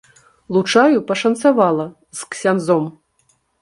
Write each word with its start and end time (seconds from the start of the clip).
Лучаю 0.57 1.03
пашанцавала 1.13 1.87
з 2.19 2.35
ксяндзом! 2.35 2.93